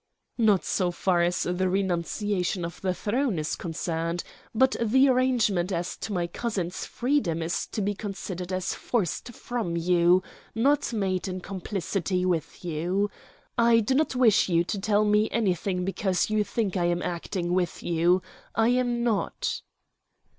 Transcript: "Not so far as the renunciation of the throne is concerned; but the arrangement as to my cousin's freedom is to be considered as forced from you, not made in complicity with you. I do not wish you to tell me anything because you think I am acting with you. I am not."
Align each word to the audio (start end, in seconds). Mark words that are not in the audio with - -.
"Not 0.39 0.65
so 0.65 0.89
far 0.89 1.21
as 1.21 1.43
the 1.43 1.69
renunciation 1.69 2.65
of 2.65 2.81
the 2.81 2.91
throne 2.95 3.37
is 3.37 3.55
concerned; 3.55 4.23
but 4.51 4.75
the 4.81 5.07
arrangement 5.07 5.71
as 5.71 5.95
to 5.97 6.11
my 6.11 6.25
cousin's 6.25 6.85
freedom 6.87 7.43
is 7.43 7.67
to 7.67 7.83
be 7.83 7.93
considered 7.93 8.51
as 8.51 8.73
forced 8.73 9.31
from 9.31 9.77
you, 9.77 10.23
not 10.55 10.91
made 10.91 11.27
in 11.27 11.39
complicity 11.39 12.25
with 12.25 12.65
you. 12.65 13.11
I 13.59 13.79
do 13.79 13.93
not 13.93 14.15
wish 14.15 14.49
you 14.49 14.63
to 14.63 14.81
tell 14.81 15.05
me 15.05 15.29
anything 15.29 15.85
because 15.85 16.31
you 16.31 16.43
think 16.43 16.75
I 16.75 16.85
am 16.85 17.03
acting 17.03 17.53
with 17.53 17.83
you. 17.83 18.23
I 18.55 18.69
am 18.69 19.03
not." 19.03 19.61